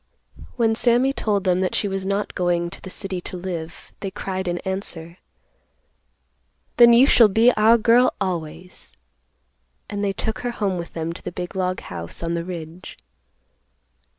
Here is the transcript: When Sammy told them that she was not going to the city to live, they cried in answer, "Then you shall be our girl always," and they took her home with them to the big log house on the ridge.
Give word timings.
When 0.55 0.73
Sammy 0.73 1.13
told 1.13 1.43
them 1.43 1.59
that 1.59 1.75
she 1.75 1.87
was 1.87 2.07
not 2.07 2.33
going 2.33 2.71
to 2.71 2.81
the 2.81 2.89
city 2.89 3.21
to 3.21 3.37
live, 3.37 3.91
they 3.99 4.09
cried 4.09 4.47
in 4.47 4.57
answer, 4.65 5.19
"Then 6.77 6.91
you 6.91 7.05
shall 7.05 7.27
be 7.27 7.51
our 7.55 7.77
girl 7.77 8.15
always," 8.19 8.93
and 9.91 10.03
they 10.03 10.11
took 10.13 10.39
her 10.39 10.53
home 10.57 10.79
with 10.79 10.93
them 10.93 11.13
to 11.13 11.21
the 11.21 11.31
big 11.31 11.55
log 11.55 11.81
house 11.81 12.23
on 12.23 12.33
the 12.33 12.43
ridge. 12.43 12.97